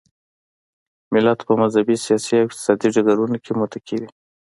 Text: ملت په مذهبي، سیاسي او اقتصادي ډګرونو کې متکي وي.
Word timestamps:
ملت 1.13 1.39
په 1.47 1.53
مذهبي، 1.61 1.95
سیاسي 2.05 2.33
او 2.37 2.45
اقتصادي 2.47 2.87
ډګرونو 2.95 3.37
کې 3.43 3.51
متکي 3.59 3.95
وي. 4.01 4.09